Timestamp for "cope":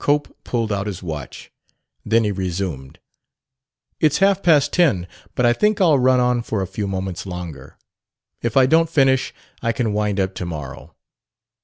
0.00-0.36